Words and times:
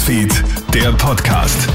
Newsfeed, 0.00 0.32
der 0.72 0.92
Podcast. 0.92 1.68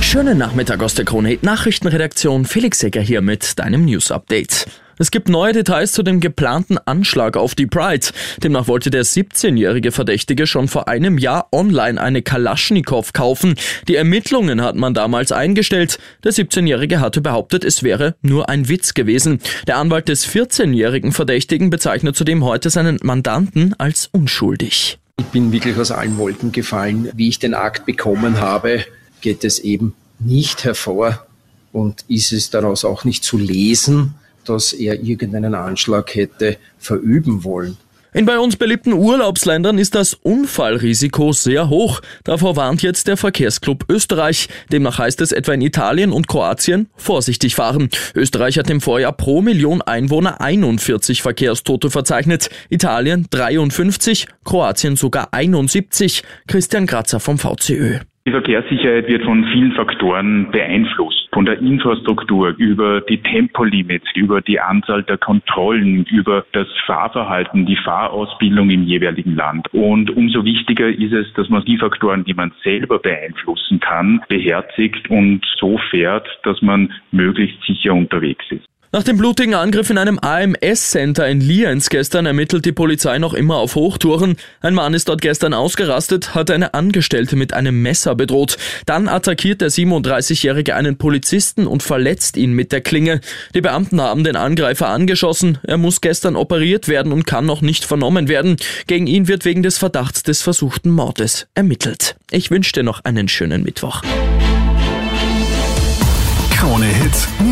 Schönen 0.00 0.36
Nachmittag 0.36 0.82
aus 0.82 0.94
der 0.94 1.04
Krone 1.04 1.38
Nachrichtenredaktion. 1.40 2.44
Felix 2.44 2.80
Seger 2.80 3.00
hier 3.00 3.22
mit 3.22 3.56
deinem 3.60 3.84
News 3.84 4.10
Update. 4.10 4.66
Es 4.98 5.12
gibt 5.12 5.28
neue 5.28 5.52
Details 5.52 5.92
zu 5.92 6.02
dem 6.02 6.18
geplanten 6.18 6.76
Anschlag 6.78 7.36
auf 7.36 7.54
die 7.54 7.66
Pride. 7.66 8.08
Demnach 8.42 8.66
wollte 8.66 8.90
der 8.90 9.04
17-jährige 9.04 9.92
Verdächtige 9.92 10.48
schon 10.48 10.66
vor 10.66 10.88
einem 10.88 11.18
Jahr 11.18 11.46
online 11.52 12.00
eine 12.00 12.22
Kalaschnikow 12.22 13.12
kaufen. 13.12 13.54
Die 13.86 13.94
Ermittlungen 13.94 14.60
hat 14.60 14.74
man 14.74 14.92
damals 14.92 15.30
eingestellt. 15.30 16.00
Der 16.24 16.32
17-jährige 16.32 16.98
hatte 16.98 17.20
behauptet, 17.20 17.64
es 17.64 17.84
wäre 17.84 18.16
nur 18.22 18.48
ein 18.48 18.68
Witz 18.68 18.94
gewesen. 18.94 19.38
Der 19.68 19.76
Anwalt 19.76 20.08
des 20.08 20.28
14-jährigen 20.28 21.12
Verdächtigen 21.12 21.70
bezeichnet 21.70 22.16
zudem 22.16 22.42
heute 22.42 22.70
seinen 22.70 22.98
Mandanten 23.02 23.72
als 23.78 24.08
unschuldig. 24.10 24.98
Ich 25.18 25.28
bin 25.28 25.50
wirklich 25.50 25.78
aus 25.78 25.92
allen 25.92 26.18
Wolken 26.18 26.52
gefallen. 26.52 27.10
Wie 27.14 27.28
ich 27.28 27.38
den 27.38 27.54
Akt 27.54 27.86
bekommen 27.86 28.38
habe, 28.38 28.84
geht 29.22 29.44
es 29.44 29.58
eben 29.58 29.94
nicht 30.18 30.64
hervor 30.64 31.26
und 31.72 32.04
ist 32.06 32.32
es 32.32 32.50
daraus 32.50 32.84
auch 32.84 33.04
nicht 33.04 33.24
zu 33.24 33.38
lesen, 33.38 34.14
dass 34.44 34.74
er 34.74 35.02
irgendeinen 35.02 35.54
Anschlag 35.54 36.14
hätte 36.14 36.58
verüben 36.78 37.44
wollen. 37.44 37.78
In 38.16 38.24
bei 38.24 38.38
uns 38.38 38.56
beliebten 38.56 38.94
Urlaubsländern 38.94 39.76
ist 39.76 39.94
das 39.94 40.14
Unfallrisiko 40.14 41.32
sehr 41.32 41.68
hoch. 41.68 42.00
Davor 42.24 42.56
warnt 42.56 42.80
jetzt 42.80 43.08
der 43.08 43.18
Verkehrsclub 43.18 43.84
Österreich. 43.90 44.48
Demnach 44.72 44.96
heißt 44.96 45.20
es 45.20 45.32
etwa 45.32 45.52
in 45.52 45.60
Italien 45.60 46.12
und 46.12 46.26
Kroatien 46.26 46.88
vorsichtig 46.96 47.54
fahren. 47.54 47.90
Österreich 48.14 48.56
hat 48.56 48.70
im 48.70 48.80
Vorjahr 48.80 49.12
pro 49.12 49.42
Million 49.42 49.82
Einwohner 49.82 50.40
41 50.40 51.20
Verkehrstote 51.20 51.90
verzeichnet, 51.90 52.48
Italien 52.70 53.26
53, 53.28 54.28
Kroatien 54.46 54.96
sogar 54.96 55.34
71. 55.34 56.22
Christian 56.46 56.86
Kratzer 56.86 57.20
vom 57.20 57.36
VCÖ. 57.36 57.98
Die 58.26 58.32
Verkehrssicherheit 58.32 59.06
wird 59.06 59.22
von 59.22 59.44
vielen 59.52 59.70
Faktoren 59.70 60.50
beeinflusst. 60.50 61.28
Von 61.32 61.46
der 61.46 61.60
Infrastruktur 61.60 62.56
über 62.58 63.00
die 63.02 63.22
Tempolimits, 63.22 64.06
über 64.16 64.40
die 64.40 64.58
Anzahl 64.58 65.04
der 65.04 65.16
Kontrollen, 65.16 66.04
über 66.06 66.44
das 66.50 66.66
Fahrverhalten, 66.86 67.66
die 67.66 67.76
Fahrausbildung 67.76 68.68
im 68.70 68.82
jeweiligen 68.82 69.36
Land. 69.36 69.72
Und 69.72 70.10
umso 70.10 70.44
wichtiger 70.44 70.88
ist 70.88 71.12
es, 71.12 71.32
dass 71.34 71.48
man 71.50 71.64
die 71.66 71.78
Faktoren, 71.78 72.24
die 72.24 72.34
man 72.34 72.52
selber 72.64 72.98
beeinflussen 72.98 73.78
kann, 73.78 74.20
beherzigt 74.28 75.08
und 75.08 75.46
so 75.60 75.78
fährt, 75.90 76.26
dass 76.42 76.60
man 76.62 76.92
möglichst 77.12 77.62
sicher 77.62 77.94
unterwegs 77.94 78.44
ist. 78.50 78.66
Nach 78.92 79.02
dem 79.02 79.18
blutigen 79.18 79.54
Angriff 79.54 79.90
in 79.90 79.98
einem 79.98 80.18
AMS-Center 80.20 81.26
in 81.26 81.40
Lienz 81.40 81.88
gestern 81.88 82.24
ermittelt 82.24 82.64
die 82.64 82.72
Polizei 82.72 83.18
noch 83.18 83.34
immer 83.34 83.56
auf 83.56 83.74
Hochtouren. 83.74 84.36
Ein 84.60 84.74
Mann 84.74 84.94
ist 84.94 85.08
dort 85.08 85.20
gestern 85.20 85.54
ausgerastet, 85.54 86.36
hat 86.36 86.52
eine 86.52 86.72
Angestellte 86.72 87.34
mit 87.34 87.52
einem 87.52 87.82
Messer 87.82 88.14
bedroht. 88.14 88.58
Dann 88.86 89.08
attackiert 89.08 89.60
der 89.60 89.70
37-Jährige 89.70 90.76
einen 90.76 90.98
Polizisten 90.98 91.66
und 91.66 91.82
verletzt 91.82 92.36
ihn 92.36 92.52
mit 92.52 92.70
der 92.70 92.80
Klinge. 92.80 93.20
Die 93.54 93.60
Beamten 93.60 94.00
haben 94.00 94.22
den 94.22 94.36
Angreifer 94.36 94.88
angeschossen. 94.88 95.58
Er 95.64 95.78
muss 95.78 96.00
gestern 96.00 96.36
operiert 96.36 96.86
werden 96.86 97.10
und 97.10 97.26
kann 97.26 97.44
noch 97.44 97.62
nicht 97.62 97.84
vernommen 97.84 98.28
werden. 98.28 98.56
Gegen 98.86 99.08
ihn 99.08 99.26
wird 99.26 99.44
wegen 99.44 99.64
des 99.64 99.78
Verdachts 99.78 100.22
des 100.22 100.42
versuchten 100.42 100.90
Mordes 100.90 101.48
ermittelt. 101.54 102.14
Ich 102.30 102.52
wünsche 102.52 102.72
dir 102.72 102.84
noch 102.84 103.04
einen 103.04 103.26
schönen 103.26 103.64
Mittwoch. 103.64 104.02